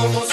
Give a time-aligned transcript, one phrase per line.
[0.00, 0.29] somos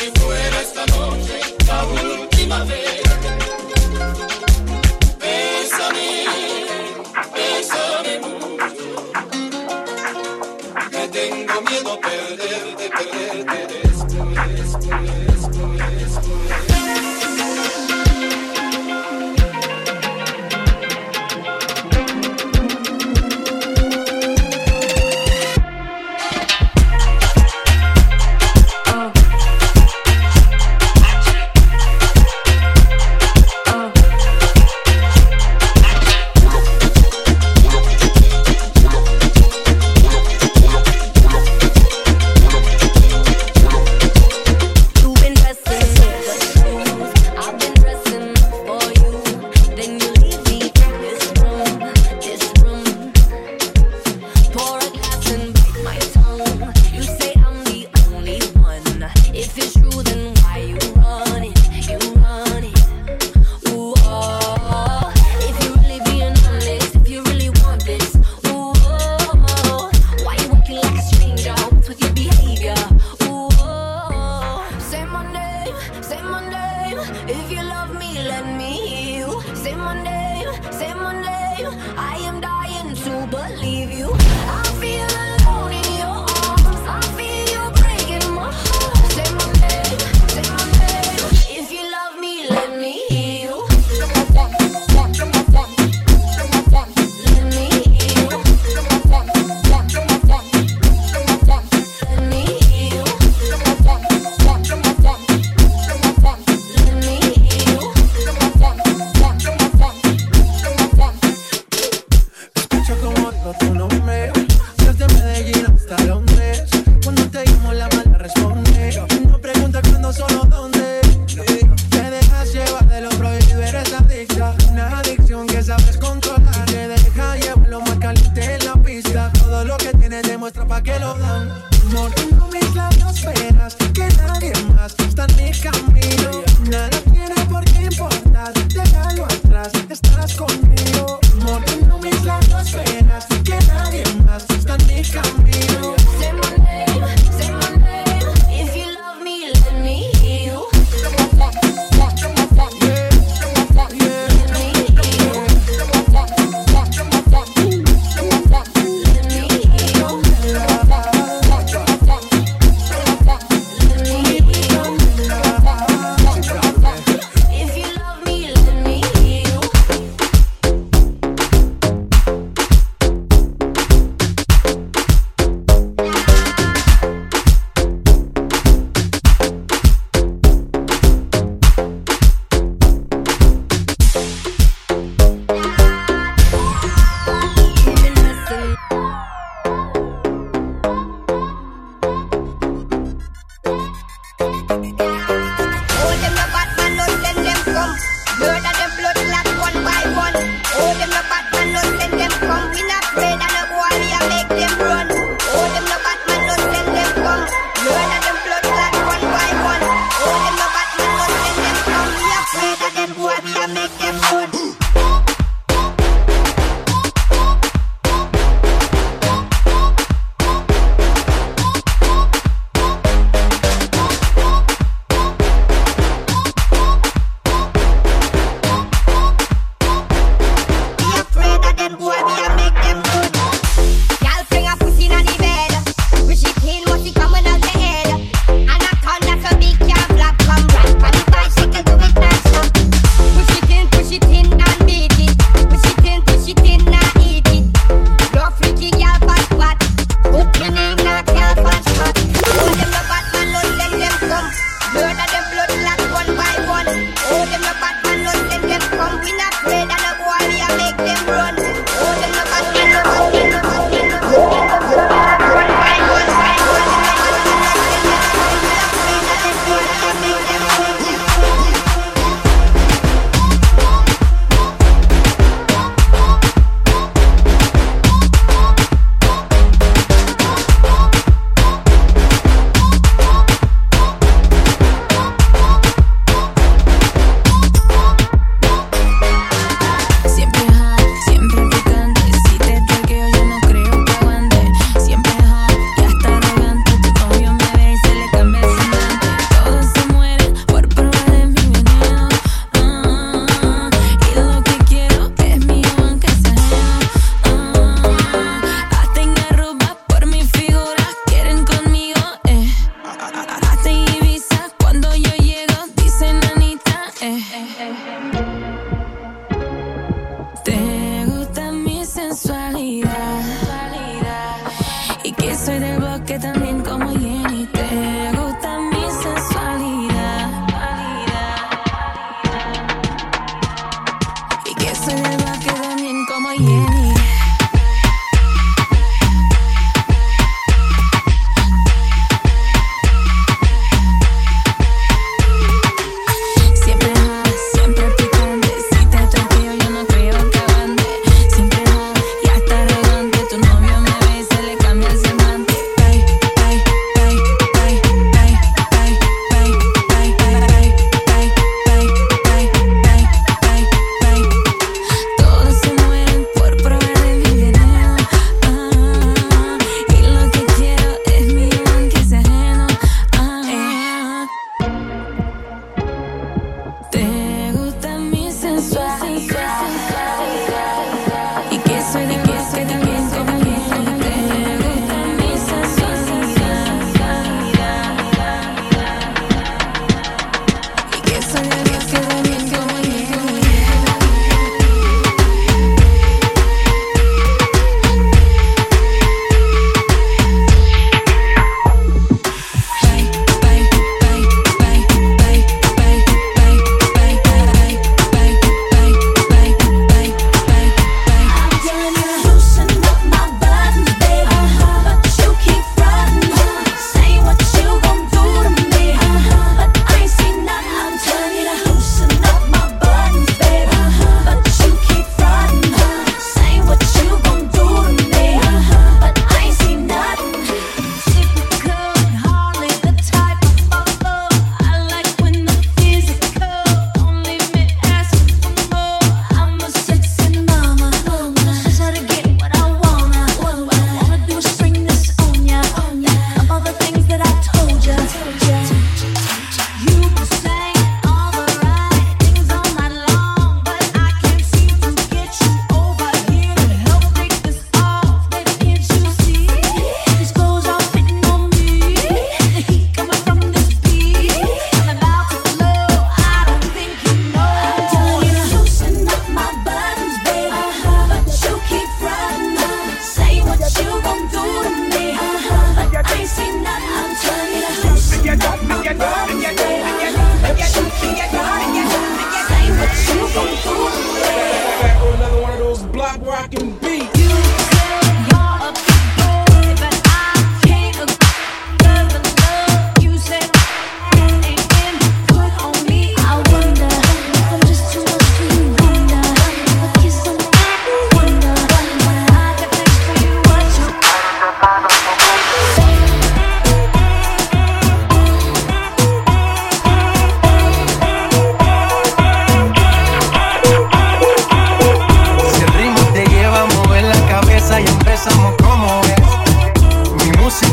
[130.88, 131.50] que lo dan.
[131.92, 132.10] No
[132.52, 133.47] mis labios, pero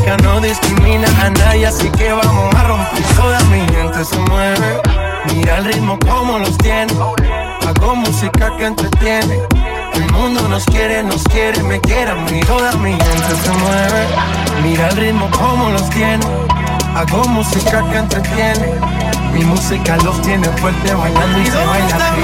[0.05, 3.03] música no discrimina a nadie, así que vamos a romper.
[3.17, 4.81] Toda mi gente se mueve,
[5.33, 6.93] mira el ritmo como los tiene.
[7.67, 9.41] Hago música que entretiene.
[9.95, 12.41] El mundo nos quiere, nos quiere, me quiere a.
[12.41, 14.07] Toda mi gente se mueve,
[14.63, 16.25] mira el ritmo como los tiene.
[16.95, 18.75] Hago música que entretiene.
[19.33, 22.15] Mi música los tiene fuerte bailando y, se baila.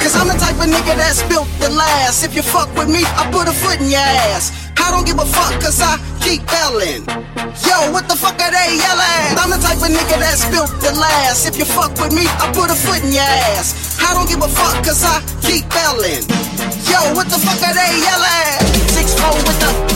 [0.00, 2.22] Cause I'm the the type of nigga that's built to last.
[2.22, 3.98] If you fuck with me, I put a foot in your
[4.30, 4.70] ass.
[4.78, 7.02] I don't give a fuck cause I keep yelling.
[7.66, 9.34] Yo, what the fuck are they yelling?
[9.42, 11.46] I'm the type of nigga that's built to last.
[11.50, 13.26] If you fuck with me, I put a foot in your
[13.58, 13.98] ass.
[13.98, 16.22] I don't give a fuck cause I keep yelling.
[16.86, 18.62] Yo, what the fuck are they yelling?
[18.94, 19.89] Six four with the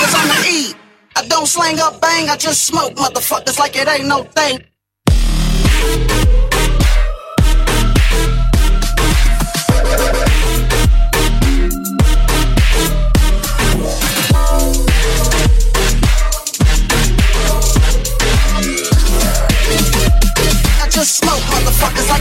[0.00, 0.74] Cause I'm E.
[1.16, 4.69] I don't slang up bang, I just smoke motherfuckers like it ain't no thing.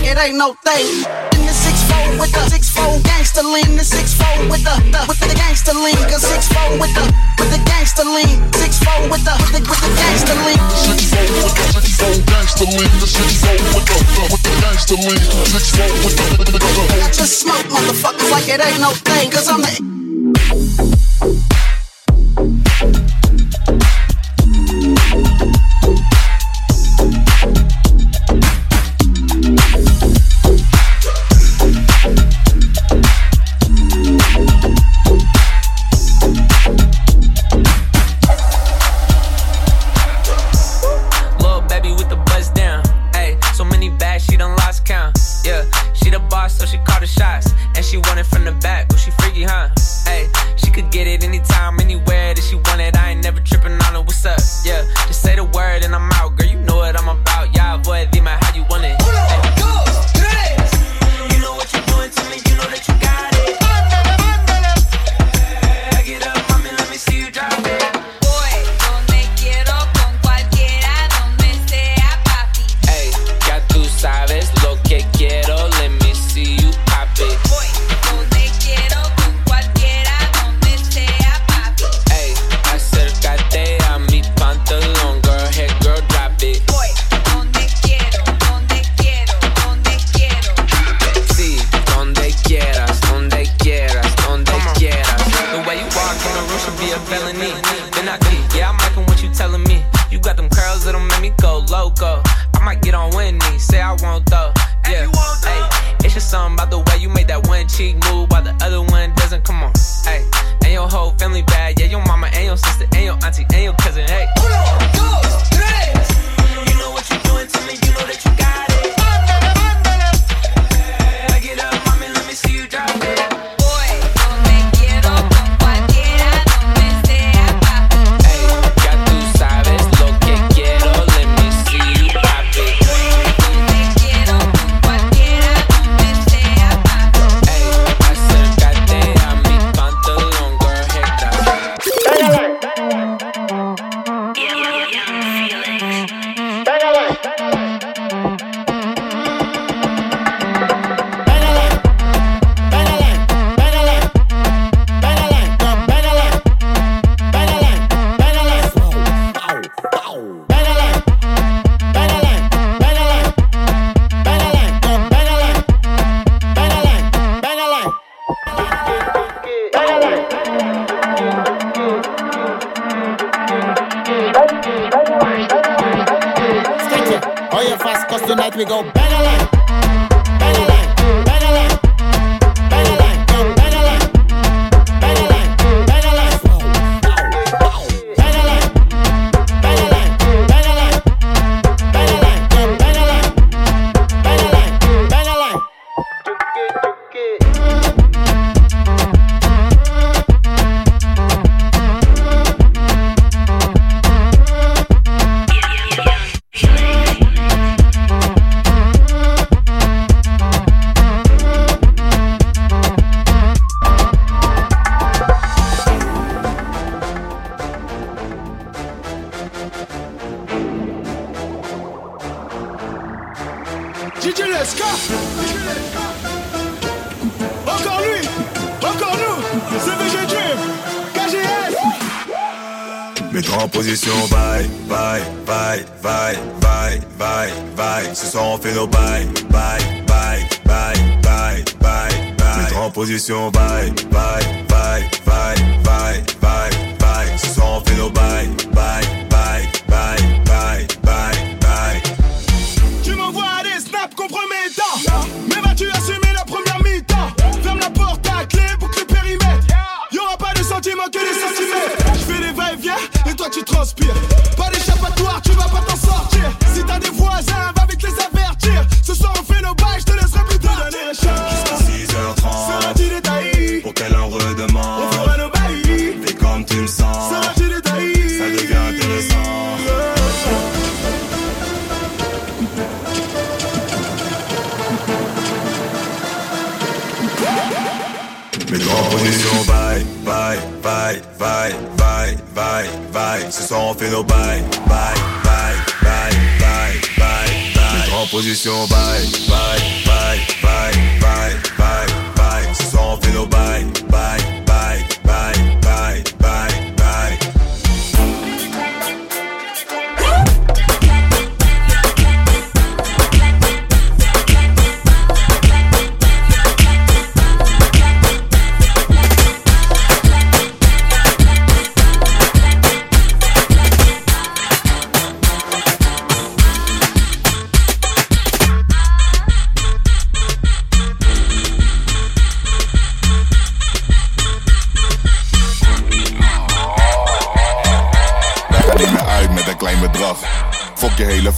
[0.10, 1.06] It ain't no thing.
[1.38, 4.74] In the six four with the six four gangster lean, the six four with the,
[4.90, 7.06] the with the gangster lean, cause six four with the
[7.38, 10.58] with the gangster lean, six four with the with the, with the gangster lean.
[10.74, 14.42] Six four with the six four gangster lean, the six four with the the with
[14.42, 15.22] the gangster lean,
[15.54, 16.84] six four with the the the the.
[17.06, 19.99] I just smoke motherfuckers like it ain't no thing, cause I'm the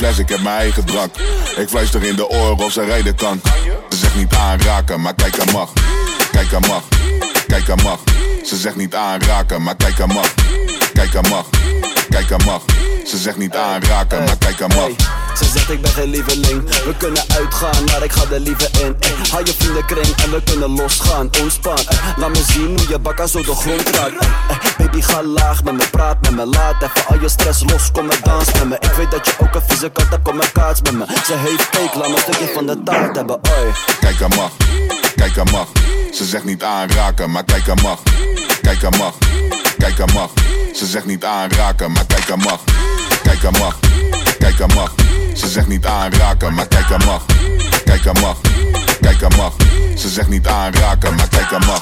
[0.01, 1.15] fles, ik heb mijn eigen drank.
[1.57, 3.15] Ik fluister in de oren of ze rijden.
[3.89, 5.69] Ze zegt niet aanraken, maar kijk er mag.
[6.31, 6.83] Kijk er mag,
[7.47, 7.99] kijk er mag.
[8.45, 10.33] Ze zegt niet aanraken, maar kijk er mag.
[10.93, 11.45] Kijk er mag,
[12.09, 12.61] kijk er mag.
[13.05, 14.89] Ze zegt niet aanraken, maar kijk er mag.
[15.37, 18.95] Ze zegt ik ben geen lieveling We kunnen uitgaan, maar ik ga er liever in
[18.99, 21.77] Ey, Haal je vriendenkring en we kunnen losgaan Ontspan,
[22.15, 24.25] laat me zien hoe je bakka zo de grond raakt
[24.91, 28.09] Baby ga laag met me, praat met me Laat even al je stress los, kom
[28.09, 30.51] en dans met me Ik weet dat je ook een vieze kat hebt, kom en
[30.51, 33.71] kaats met me Ze heeft cake, laat me een stukje van de taart hebben Oi.
[33.99, 34.51] Kijk er mag,
[35.15, 35.67] kijk er mag.
[36.13, 37.99] Ze zegt niet aanraken, maar kijk er mag.
[38.61, 39.13] Kijk er mag,
[39.77, 40.29] kijk er mag.
[40.75, 42.59] Ze zegt niet aanraken, maar kijk er mag.
[43.23, 43.75] Kijk er mag,
[44.39, 44.91] kijk er mag.
[45.35, 47.25] Ze zegt niet aanraken, maar kijk er mag.
[47.85, 48.37] Kijk er mag,
[49.01, 49.53] kijk er mag.
[49.97, 51.81] Ze zegt niet aanraken, maar kijk er mag.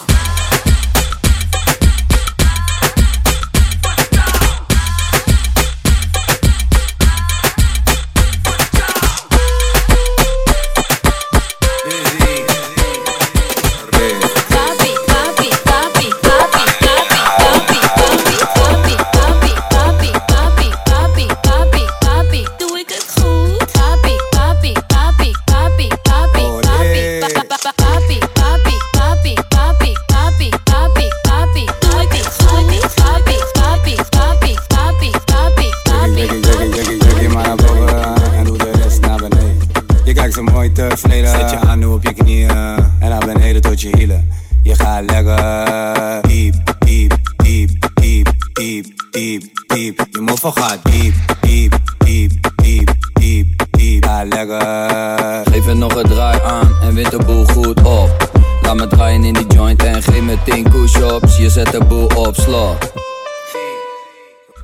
[40.88, 44.30] Tevreden, zet je aan nu op je knieën en naar beneden tot je hielen.
[44.64, 50.06] Je gaat lekker diep, diep, diep, diep, diep, diep, diep.
[50.12, 54.06] Je move gaat diep, diep, diep, diep, diep, diep.
[54.06, 55.54] Ga lekker.
[55.54, 58.30] Geef er nog een draai aan en wint de boel goed op.
[58.62, 61.38] Laat me draaien in die joint en geef me 10 push-ups.
[61.38, 62.92] Je zet de boel op slot.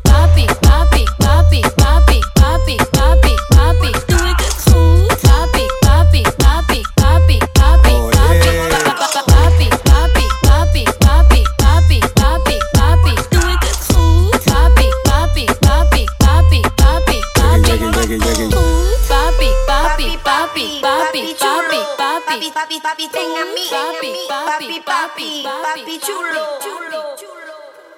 [0.02, 4.15] Papi, papi, papi, papi, papi, papi, papi,
[22.36, 27.16] papi, papi, papi, ten a mí, papi, papi, papi, papi chulo, chulo,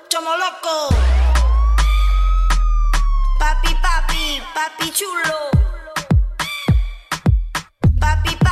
[0.07, 0.93] chomo loco.
[3.39, 5.49] Papi, papi, papi chulo.
[7.99, 8.46] Papi, papi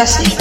[0.00, 0.39] así.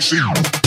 [0.00, 0.57] Tennessee.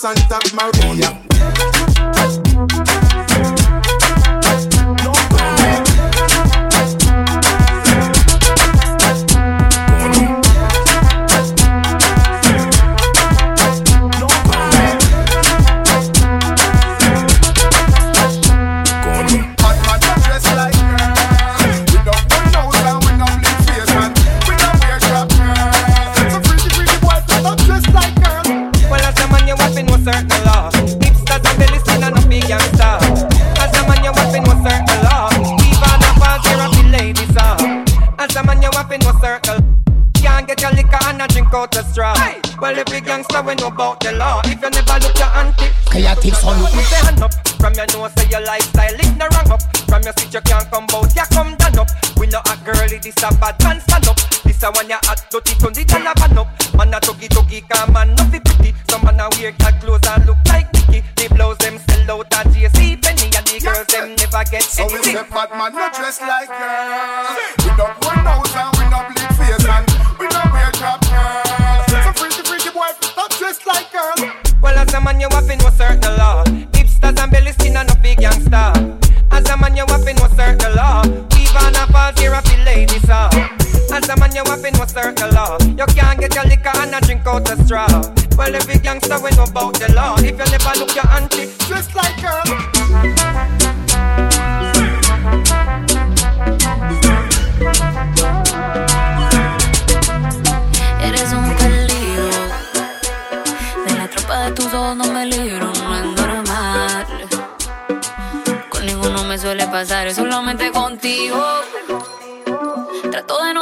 [0.00, 1.19] Santa Maria.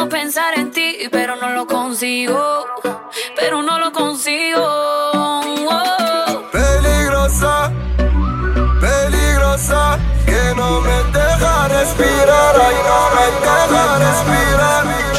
[0.09, 2.65] pensar en ti, pero no lo consigo.
[3.37, 5.41] Pero no lo consigo.
[6.53, 7.71] Peligrosa,
[8.81, 15.18] peligrosa, que no me deja respirar, ay, no me deja respirar.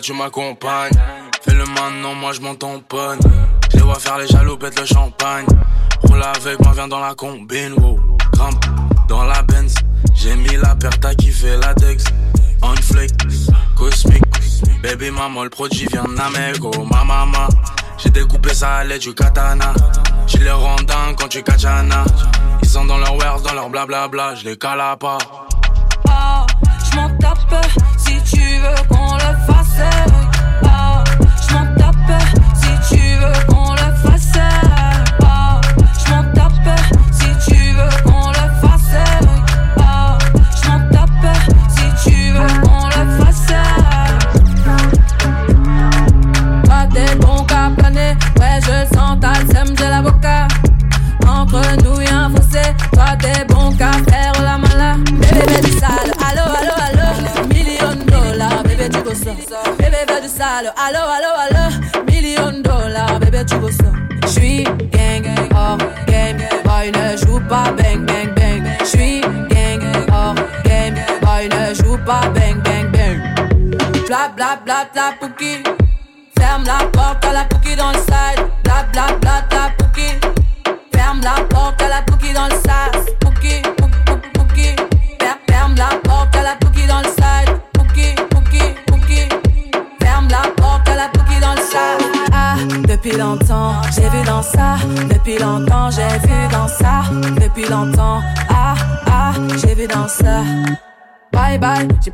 [0.00, 0.92] tu m'accompagnes.
[1.42, 3.18] Fais le maintenant, moi je m'en tamponne.
[3.70, 5.46] Je les vois faire les jaloux, pète le champagne.
[6.02, 8.00] Roule avec moi, viens dans la combine, wow.
[8.32, 8.64] Grimpe
[9.08, 9.74] dans la Benz.
[10.14, 12.04] J'ai mis la perte à kiffer la Dex.
[12.62, 13.12] On flick,
[13.76, 14.22] cosmique.
[14.82, 17.48] Baby maman, le produit vient d'Amego, ma maman.
[17.98, 19.72] J'ai découpé ça à l'aide du katana.
[20.26, 22.04] Tu les rends dingues quand tu katana.
[22.62, 25.18] Ils sont dans leur wares, dans leur blablabla, je les cala pas.
[26.08, 26.46] Ah,
[26.96, 27.38] m'en tape
[27.98, 28.93] si tu veux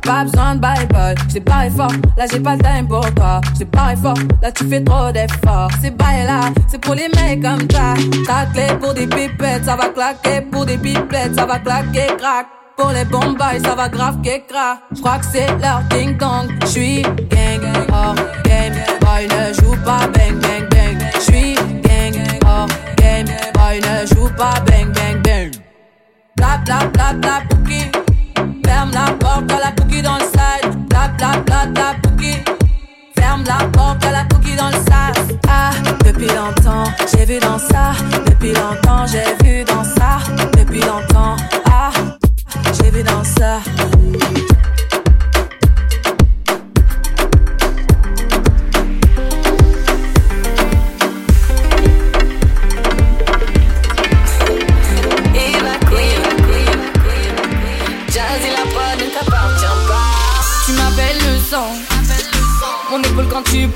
[0.01, 1.15] pas besoin de bye bye.
[1.31, 3.41] J'ai pas fort, là j'ai pas le time pour toi.
[3.57, 5.69] J'ai pas fort, là tu fais trop d'efforts.
[5.81, 7.93] C'est bail là, c'est pour les mecs comme ça.
[8.25, 12.47] Ta clé pour des pipettes, ça va claquer pour des pipettes, ça va claquer crack.
[12.77, 14.79] Pour les bombes ça va grave que crack.
[14.95, 16.49] J'crois que c'est leur ding dong.
[16.65, 20.97] J'suis gang hors game, boy ne joue pas bang bang bang.
[21.19, 25.51] J'suis gang hors game, boy ne joue pas bang bang bang.
[26.37, 28.00] Bla bla bla bla, bookie.
[28.81, 30.75] Ferme la porte, à la cookie dans le sale.
[30.89, 32.37] Black, black, black, la cookie.
[33.15, 35.37] Ferme la porte, à la cookie dans le sale.
[35.47, 35.69] Ah,
[36.03, 37.91] depuis longtemps, j'ai vu dans ça.
[38.25, 40.17] Depuis longtemps, j'ai vu dans ça.
[40.57, 41.35] Depuis longtemps,
[41.71, 41.91] ah,
[42.73, 43.59] j'ai vu dans ça.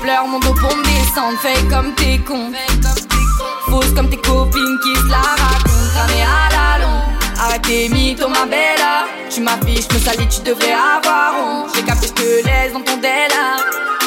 [0.06, 1.38] Leur mon dos pour me descendre.
[1.40, 2.52] Fais comme t'es con.
[3.68, 5.90] Fausse comme tes copines qui se la racontent.
[5.94, 7.02] Cramé à la longue.
[7.38, 8.86] Arrête tes mythos, ma belle.
[9.30, 11.70] Tu m'affiches, me salis, tu devrais avoir honte.
[11.74, 13.58] J'ai capté que laisse dans ton délire.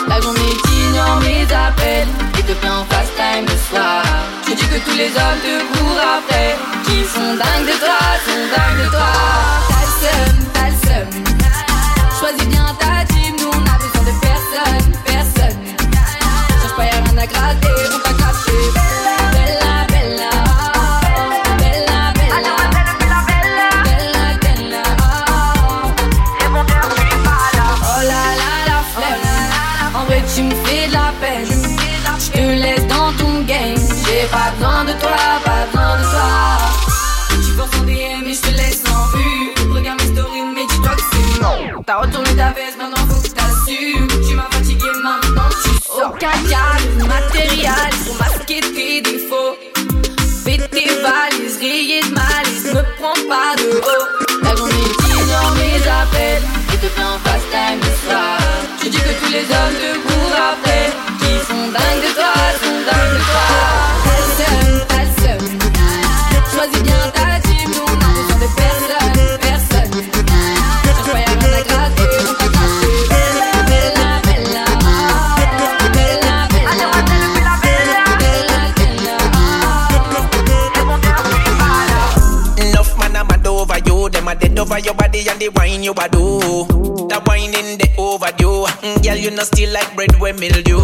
[0.07, 2.07] La journée t'ignore mes appels.
[2.37, 4.03] Et te fais en fast time le soir.
[4.45, 6.55] Tu dis que tous les hommes te courent après.
[6.85, 9.11] Qui sont dingues de toi, sont dingues de toi.
[9.69, 11.23] T'as le seum, t'as le seum.
[12.19, 15.08] Choisis bien ta team, nous on a besoin de personne.
[17.33, 18.89] Pas, y'a rien à gratter,
[42.93, 42.98] on
[48.05, 49.55] pour masquer tes défauts.
[50.43, 54.43] Fais tes valises, rayées de malice, me prends pas de haut.
[54.43, 58.37] La journée t'ignore mes appels et te fais en fast time le soir.
[58.81, 60.89] Tu dis que tous les hommes te courent après,
[85.39, 86.67] the wine you a do.
[87.07, 88.67] That wine in the overdue.
[88.83, 90.77] Mm, Girl you know still like bread with mildew.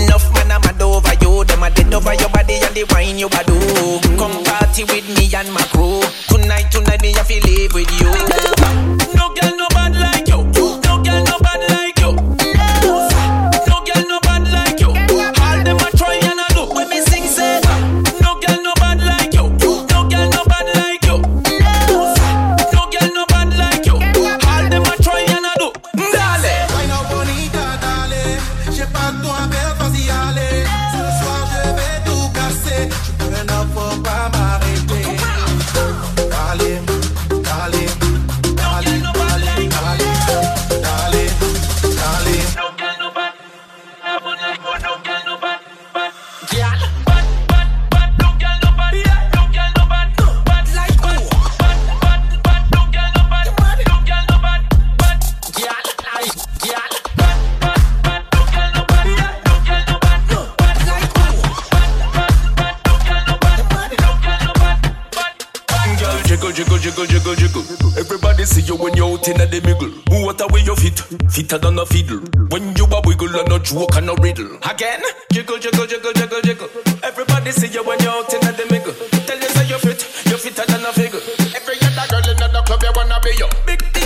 [0.00, 1.44] Enough man I'm mad over you.
[1.44, 4.00] Them a dead over your body and the wine you a do.
[4.16, 6.00] Come party with me and my crew.
[6.32, 8.37] Tonight, tonight me have to live with you
[67.98, 69.90] Everybody see you when you're out in the middle.
[70.24, 71.00] What a way you fit,
[71.30, 72.20] fitter than a fiddle.
[72.50, 74.58] When you a wiggle and a joke and a riddle.
[74.62, 75.02] Again,
[75.32, 76.68] jiggle, jiggle, jiggle, jiggle, jiggle.
[77.02, 78.94] Everybody see you when you're out in the middle.
[79.26, 80.00] Tell you say you fit,
[80.30, 81.20] you fitter than a figure.
[81.54, 83.48] Every other girl in the club, you wanna be you.
[83.66, 83.97] Big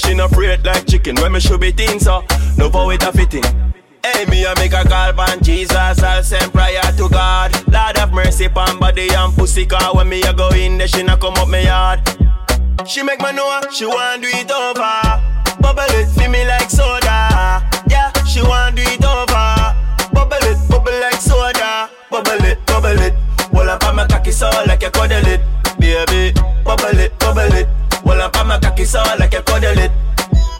[0.00, 1.16] she no afraid like chicken.
[1.16, 3.44] When me should be thin, so uh, no for it a fitting.
[4.04, 7.52] Hey, me a make a call pan Jesus, I'll send prayer to God.
[7.70, 9.94] Lord have mercy pan body and pussy car.
[9.94, 12.00] When me a go in there, she not come up me yard.
[12.86, 15.00] She make me know she want do it over.
[15.60, 17.62] Bubble it, feel me like soda.
[17.88, 19.76] Yeah, she want do it over.
[20.12, 21.90] Bubble it, bubble like soda.
[22.10, 23.14] Bubble it, bubble it.
[23.52, 25.40] Well up on my cocky so like you cuddle it,
[28.80, 29.92] cocky sound like a cuddle it.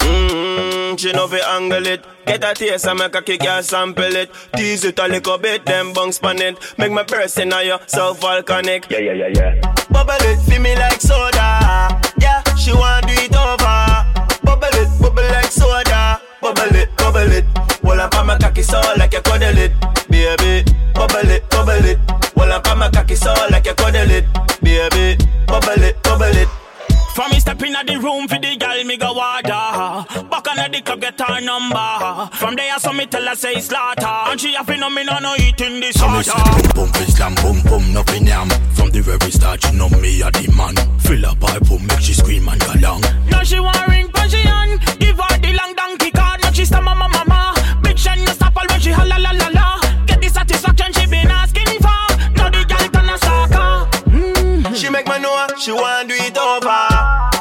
[0.01, 2.05] Mm-hmm, she know fi angle it.
[2.27, 4.31] Get a taste and make a kick your sample it.
[4.55, 6.57] Tease it a little bit, then bounce on it.
[6.79, 8.91] Make my person in you, so volcanic.
[8.91, 9.75] Yeah, yeah, yeah, yeah.
[9.91, 12.01] Bubble it feel me like soda.
[12.19, 13.87] Yeah, she want do it over.
[14.45, 16.21] Bubble it, bubble like soda.
[16.41, 17.45] Bubble it, bubble it.
[17.83, 19.73] Well, I'm my cocky sound like a cuddle it,
[20.11, 20.71] baby.
[20.95, 21.99] Bubble it, bubble it.
[22.37, 24.27] Well, I'm my cocky sound like a cuddle it,
[24.63, 25.25] baby.
[25.47, 26.00] Bubble it
[28.03, 29.49] room for the girl, me go water.
[30.29, 32.29] Back on the club, get her number.
[32.37, 34.07] From there, so me tell her say slaughter.
[34.07, 36.73] And she a phenomenon, no no eating this So me say water.
[36.75, 40.23] boom boom fi slam boom boom nothing yam From the very start you know me
[40.23, 43.61] a the man Fill up her boom make she scream and go long Now she
[43.61, 44.79] want ring position.
[44.99, 46.41] Give her the long donkey card.
[46.43, 47.55] Now she stamp mama mama.
[47.83, 49.81] Big shine no stop all when she holla la la la.
[50.07, 52.01] Get the satisfaction she been asking for.
[52.37, 54.75] Now the girl turn a sucker.
[54.75, 57.40] She make me know she wanna do it over.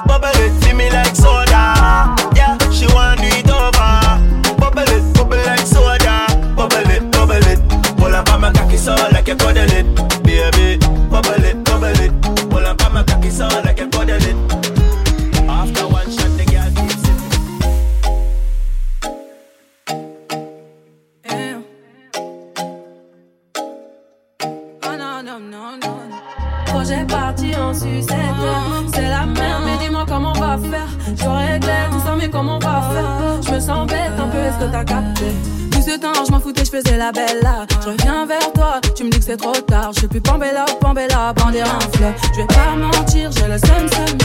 [34.49, 37.67] Tout ce temps, je m'en foutais, je faisais la belle là.
[37.83, 39.91] Je reviens vers toi, tu me dis que c'est trop tard.
[39.93, 42.13] Je suis plus Pambella, Pambella, bander un fleuve.
[42.33, 44.17] Je vais pas mentir, j'ai le seum seum.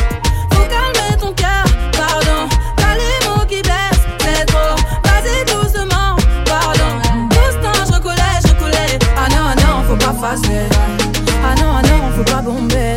[0.51, 2.49] Faut calmer ton cœur, pardon.
[2.77, 4.75] T'as les mots qui blessent, c'est trop.
[5.05, 6.16] Vas-y doucement,
[6.47, 7.29] pardon.
[7.29, 8.99] Tout ce temps, je recoulais, je recoulais.
[9.18, 10.68] Ah non, ah non, faut pas fasser.
[11.45, 12.97] Ah non, ah non, faut pas bomber,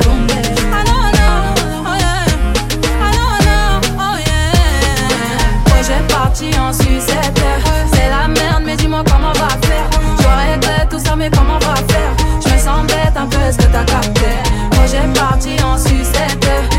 [6.38, 7.42] parti en sucette.
[7.94, 9.90] C'est la merde, mais dis-moi comment on va faire.
[10.20, 12.12] Je regrette tout ça, mais comment on va faire?
[12.46, 14.26] Je me sens bête un peu, est-ce que t'as capté?
[14.72, 16.77] Projet parti en sucette.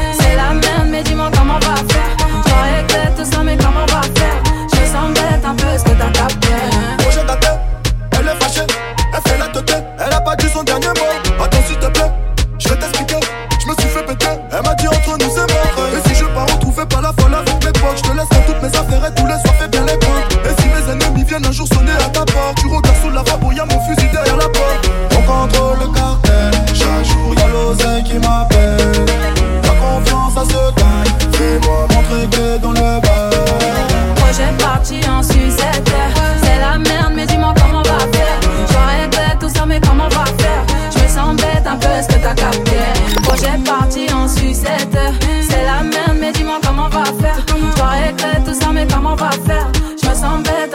[22.54, 24.90] Tu regardes sous la robe, y'a mon fusil derrière la porte.
[25.12, 29.04] On contrôle le cartel, chaque jour y'a l'oseille qui m'appelle.
[29.62, 33.30] La confiance à se gagne, fais-moi montrer que dans le bas.
[34.16, 35.90] Projet parti en sucette.
[36.42, 38.40] C'est la merde, mais dis-moi comment on va faire.
[38.42, 40.64] Je regrette tout ça, mais comment on va faire?
[40.94, 42.76] Je me sens bête un peu, est-ce que t'as capté?
[43.22, 44.98] Projet parti en sucette.
[45.48, 47.38] C'est la merde, mais dis-moi comment on va faire?
[47.48, 49.66] Je regrette tout ça, mais comment on va faire?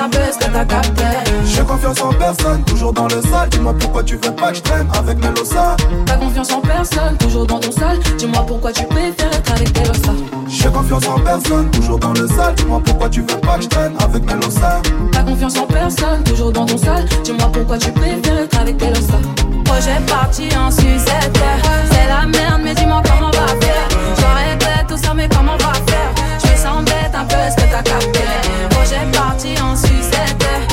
[0.03, 1.03] Un peu, est-ce que t'as capté
[1.45, 3.49] J'ai confiance en personne, toujours dans le sale.
[3.49, 5.75] Dis-moi pourquoi tu veux pas que je traîne avec Melosa.
[6.05, 7.99] T'as confiance en personne, toujours dans ton sol.
[8.17, 10.13] Dis-moi pourquoi tu préfères être avec tes losa.
[10.47, 12.55] J'ai confiance en personne, toujours dans le sale.
[12.55, 14.81] Dis-moi pourquoi tu veux pas que je traîne avec Melosa.
[15.11, 17.05] T'as confiance en personne, toujours dans ton sol.
[17.23, 19.19] Dis-moi pourquoi tu préfères être avec tes losa.
[19.63, 21.39] Projet parti en sucette.
[21.91, 23.87] C'est la merde, mais dis-moi comment on va faire.
[24.17, 26.11] Regrette tout ça, mais comment on va faire?
[26.43, 28.19] Je me sens bête un peu, est-ce que t'as capté?
[28.83, 30.72] Projet parti en sucette.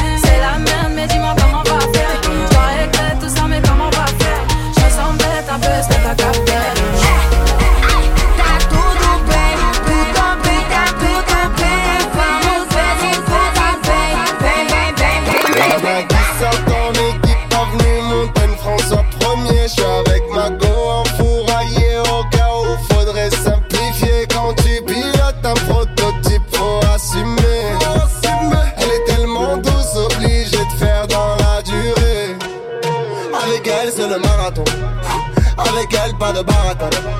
[36.40, 37.19] le baratin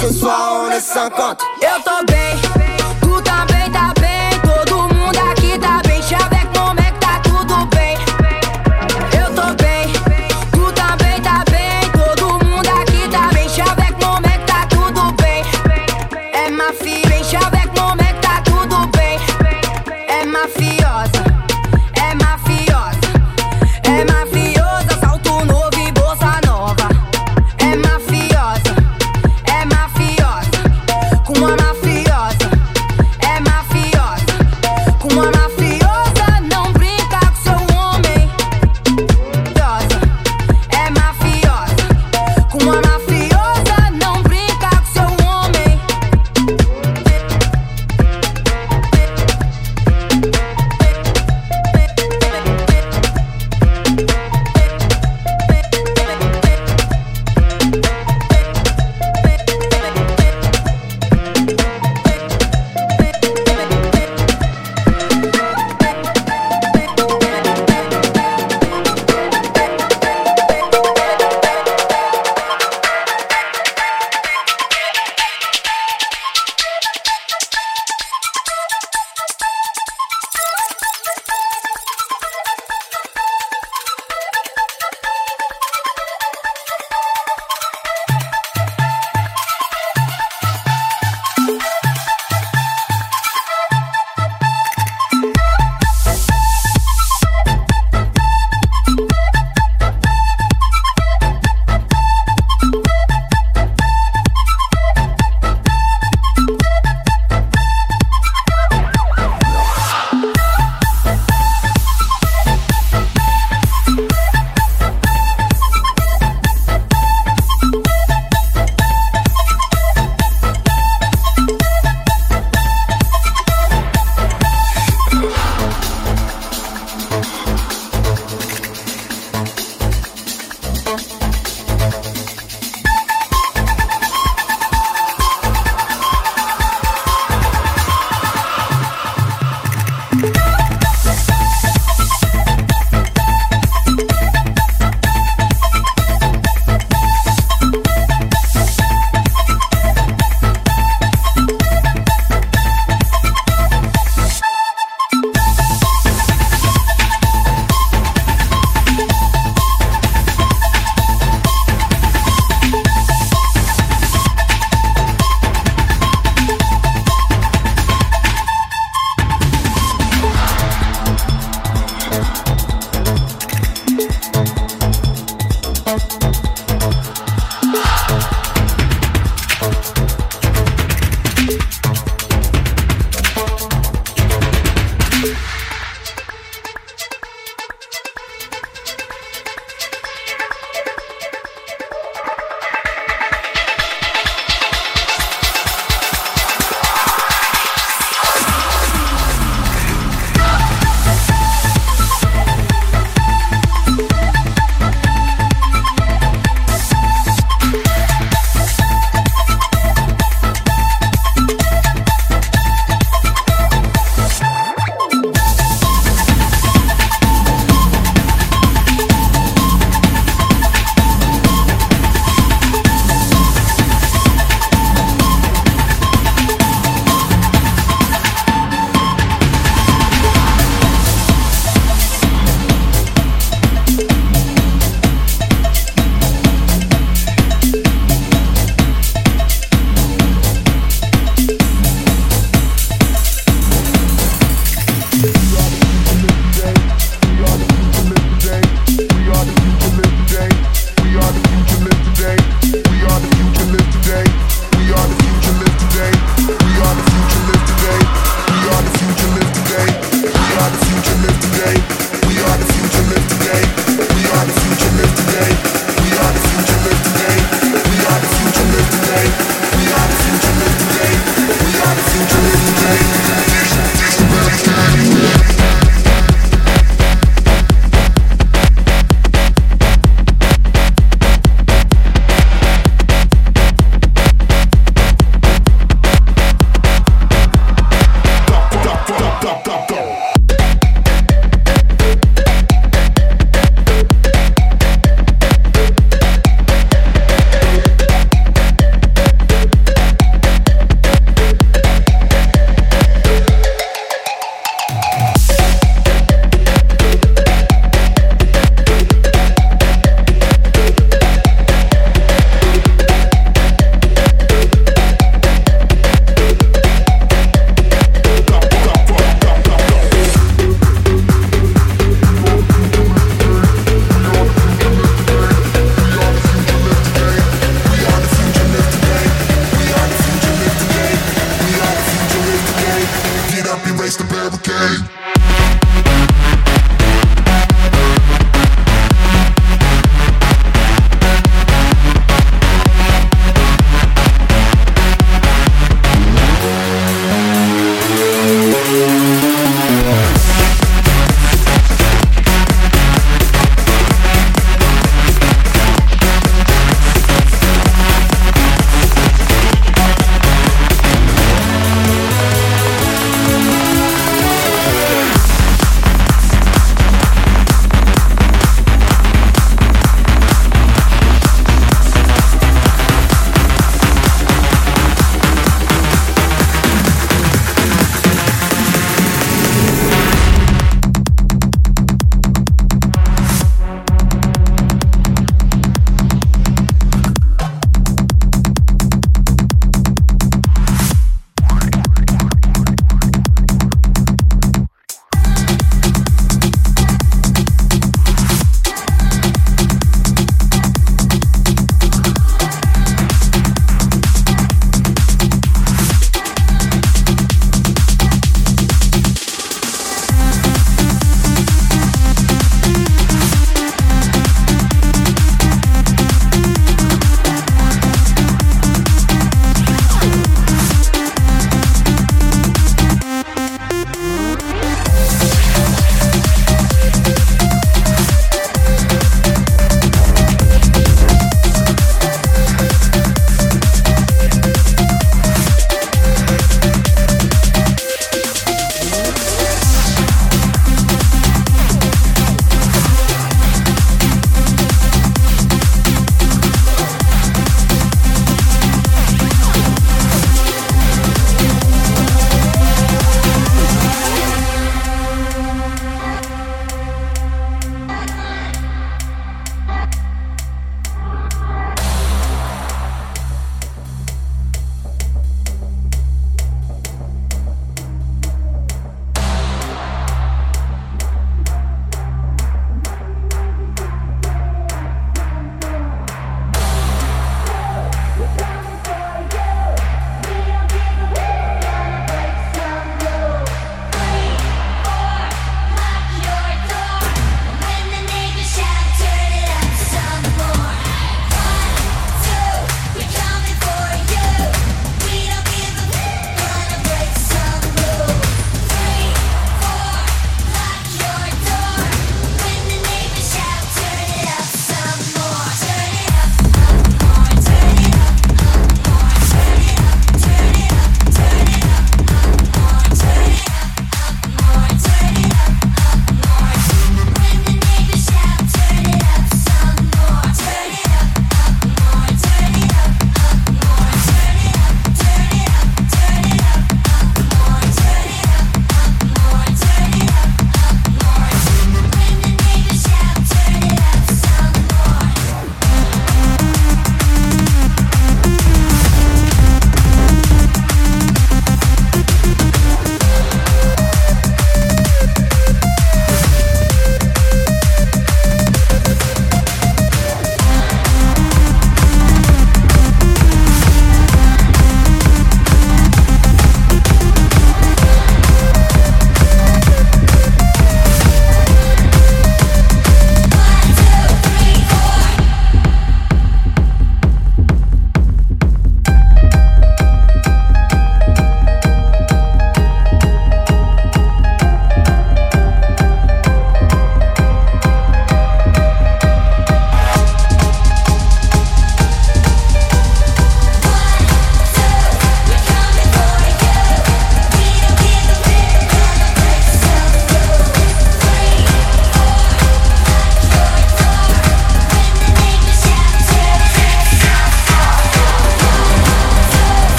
[0.00, 1.42] ce soir on est 50.